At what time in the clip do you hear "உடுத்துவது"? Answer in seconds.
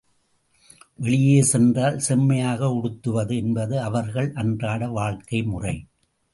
2.69-3.35